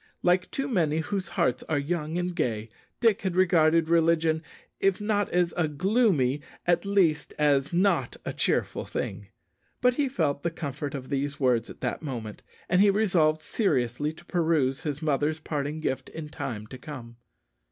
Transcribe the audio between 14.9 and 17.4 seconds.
mother's parting gift in time to come.